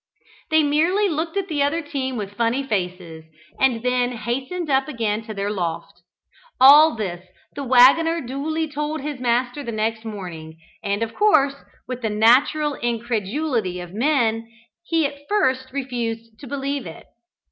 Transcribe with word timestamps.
They 0.49 0.63
merely 0.63 1.07
looked 1.07 1.37
at 1.37 1.47
the 1.47 1.61
other 1.61 1.83
team 1.83 2.15
with 2.17 2.33
funny 2.33 2.63
faces, 2.65 3.23
and 3.59 3.83
then 3.83 4.13
hastened 4.13 4.67
up 4.67 4.87
again 4.87 5.21
to 5.25 5.33
their 5.35 5.51
loft. 5.51 6.01
All 6.59 6.95
this 6.95 7.23
the 7.53 7.63
waggoner 7.63 8.19
duly 8.19 8.67
told 8.67 9.01
his 9.01 9.19
master 9.19 9.61
next 9.63 10.03
morning, 10.03 10.57
and, 10.83 11.03
of 11.03 11.13
course, 11.13 11.53
with 11.87 12.01
the 12.01 12.09
natural 12.09 12.73
incredulity 12.77 13.79
of 13.79 13.93
man, 13.93 14.47
he 14.81 15.05
at 15.05 15.29
first 15.29 15.71
refused 15.71 16.39
to 16.39 16.47
believe 16.47 16.87
it. 16.87 17.05